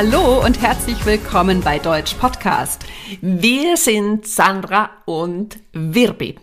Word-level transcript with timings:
Hallo 0.00 0.44
und 0.44 0.62
herzlich 0.62 1.04
willkommen 1.06 1.60
bei 1.60 1.80
Deutsch 1.80 2.14
Podcast. 2.14 2.84
Wir 3.20 3.76
sind 3.76 4.28
Sandra 4.28 4.90
und 5.06 5.58
Wirbi. 5.72 6.36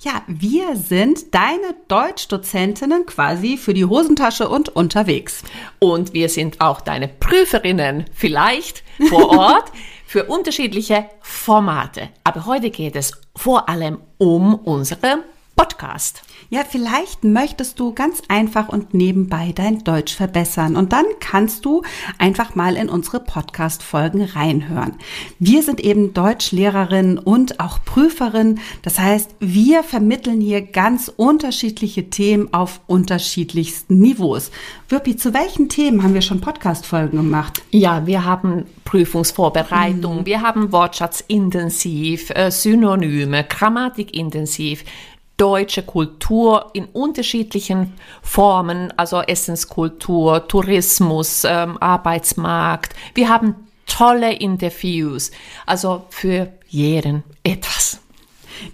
Ja, 0.00 0.20
wir 0.26 0.76
sind 0.76 1.34
deine 1.34 1.74
Deutschdozentinnen 1.88 3.06
quasi 3.06 3.56
für 3.56 3.72
die 3.72 3.86
Hosentasche 3.86 4.50
und 4.50 4.68
unterwegs. 4.68 5.42
Und 5.78 6.12
wir 6.12 6.28
sind 6.28 6.60
auch 6.60 6.82
deine 6.82 7.08
Prüferinnen, 7.08 8.04
vielleicht 8.12 8.84
vor 9.08 9.30
Ort, 9.38 9.72
für 10.06 10.24
unterschiedliche 10.24 11.08
Formate. 11.22 12.10
Aber 12.24 12.44
heute 12.44 12.68
geht 12.68 12.94
es 12.94 13.12
vor 13.34 13.70
allem 13.70 14.02
um 14.18 14.54
unsere 14.54 15.24
Podcast. 15.58 16.22
Ja, 16.50 16.60
vielleicht 16.66 17.24
möchtest 17.24 17.80
du 17.80 17.92
ganz 17.92 18.22
einfach 18.28 18.68
und 18.68 18.94
nebenbei 18.94 19.52
dein 19.52 19.82
Deutsch 19.82 20.14
verbessern 20.14 20.76
und 20.76 20.92
dann 20.92 21.04
kannst 21.18 21.64
du 21.64 21.82
einfach 22.16 22.54
mal 22.54 22.76
in 22.76 22.88
unsere 22.88 23.18
Podcast-Folgen 23.18 24.22
reinhören. 24.22 24.94
Wir 25.40 25.64
sind 25.64 25.80
eben 25.80 26.14
Deutschlehrerin 26.14 27.18
und 27.18 27.58
auch 27.58 27.84
Prüferin. 27.84 28.60
Das 28.82 29.00
heißt, 29.00 29.34
wir 29.40 29.82
vermitteln 29.82 30.40
hier 30.40 30.62
ganz 30.62 31.12
unterschiedliche 31.14 32.08
Themen 32.08 32.54
auf 32.54 32.80
unterschiedlichsten 32.86 33.98
Niveaus. 33.98 34.52
Wirpi, 34.88 35.16
zu 35.16 35.34
welchen 35.34 35.68
Themen 35.68 36.04
haben 36.04 36.14
wir 36.14 36.22
schon 36.22 36.40
Podcast-Folgen 36.40 37.16
gemacht? 37.16 37.62
Ja, 37.72 38.06
wir 38.06 38.24
haben 38.24 38.66
Prüfungsvorbereitung, 38.84 40.20
mhm. 40.20 40.26
wir 40.26 40.40
haben 40.40 40.70
Wortschatz 40.70 41.22
intensiv, 41.26 42.30
äh, 42.30 42.52
Synonyme, 42.52 43.42
Grammatik 43.42 44.16
intensiv 44.16 44.84
deutsche 45.38 45.82
Kultur 45.82 46.70
in 46.74 46.84
unterschiedlichen 46.84 47.94
Formen, 48.22 48.92
also 48.98 49.20
Essenskultur, 49.20 50.46
Tourismus, 50.46 51.44
ähm, 51.44 51.78
Arbeitsmarkt. 51.78 52.94
Wir 53.14 53.30
haben 53.30 53.54
tolle 53.86 54.34
Interviews, 54.34 55.30
also 55.64 56.04
für 56.10 56.52
jeden 56.68 57.22
etwas. 57.42 58.00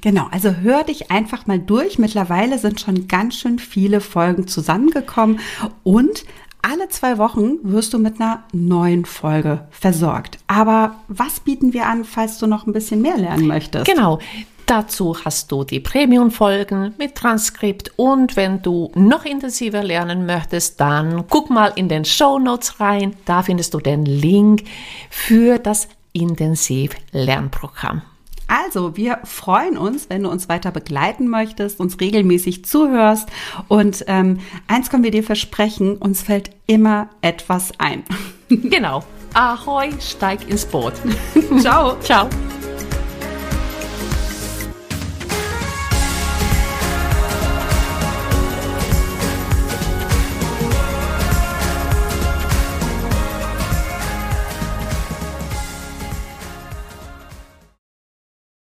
Genau, 0.00 0.26
also 0.30 0.50
hör 0.50 0.82
dich 0.82 1.10
einfach 1.10 1.46
mal 1.46 1.58
durch. 1.58 1.98
Mittlerweile 1.98 2.58
sind 2.58 2.80
schon 2.80 3.06
ganz 3.06 3.36
schön 3.36 3.58
viele 3.58 4.00
Folgen 4.00 4.48
zusammengekommen 4.48 5.40
und 5.82 6.24
alle 6.62 6.88
zwei 6.88 7.18
Wochen 7.18 7.58
wirst 7.62 7.92
du 7.92 7.98
mit 7.98 8.20
einer 8.20 8.44
neuen 8.52 9.04
Folge 9.04 9.68
versorgt. 9.70 10.38
Aber 10.46 10.96
was 11.08 11.40
bieten 11.40 11.74
wir 11.74 11.86
an, 11.86 12.04
falls 12.04 12.38
du 12.38 12.46
noch 12.46 12.66
ein 12.66 12.72
bisschen 12.72 13.02
mehr 13.02 13.18
lernen 13.18 13.46
möchtest? 13.46 13.84
Genau. 13.84 14.18
Dazu 14.66 15.14
hast 15.24 15.52
du 15.52 15.64
die 15.64 15.80
Premium-Folgen 15.80 16.94
mit 16.98 17.16
Transkript 17.16 17.92
und 17.96 18.34
wenn 18.34 18.62
du 18.62 18.90
noch 18.94 19.26
intensiver 19.26 19.82
lernen 19.82 20.24
möchtest, 20.24 20.80
dann 20.80 21.24
guck 21.28 21.50
mal 21.50 21.72
in 21.76 21.88
den 21.88 22.04
Show 22.04 22.38
Notes 22.38 22.80
rein. 22.80 23.14
Da 23.26 23.42
findest 23.42 23.74
du 23.74 23.80
den 23.80 24.06
Link 24.06 24.64
für 25.10 25.58
das 25.58 25.88
Intensiv-Lernprogramm. 26.12 28.02
Also, 28.46 28.96
wir 28.96 29.20
freuen 29.24 29.76
uns, 29.76 30.08
wenn 30.10 30.22
du 30.22 30.30
uns 30.30 30.48
weiter 30.48 30.70
begleiten 30.70 31.28
möchtest, 31.28 31.80
uns 31.80 32.00
regelmäßig 32.00 32.64
zuhörst. 32.64 33.28
Und 33.68 34.04
ähm, 34.06 34.40
eins 34.66 34.90
können 34.90 35.04
wir 35.04 35.10
dir 35.10 35.24
versprechen, 35.24 35.96
uns 35.96 36.22
fällt 36.22 36.50
immer 36.66 37.08
etwas 37.20 37.72
ein. 37.78 38.04
genau. 38.48 39.02
Ahoi, 39.34 39.90
steig 40.00 40.48
ins 40.48 40.64
Boot. 40.64 40.94
Ciao. 41.60 41.96
Ciao. 42.00 42.28